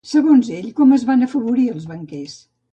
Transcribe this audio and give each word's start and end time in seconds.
Segons 0.11 0.47
ell, 0.59 0.71
com 0.79 0.95
es 0.97 1.05
van 1.11 1.27
afavorir 1.27 1.69
els 1.77 1.89
banquers? 1.95 2.37